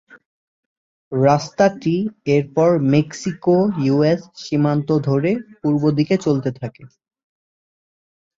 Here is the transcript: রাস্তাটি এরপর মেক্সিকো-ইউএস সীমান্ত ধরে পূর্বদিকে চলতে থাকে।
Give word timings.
রাস্তাটি 1.11 1.95
এরপর 2.35 2.69
মেক্সিকো-ইউএস 2.93 4.21
সীমান্ত 4.43 4.89
ধরে 5.07 5.31
পূর্বদিকে 5.59 6.15
চলতে 6.25 6.49
থাকে। 6.59 6.83